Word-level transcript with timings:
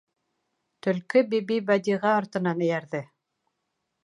Төлкө 0.87 1.23
Бибибәдиғә 1.33 2.15
артынан 2.23 2.65
эйәрҙе. 2.69 3.03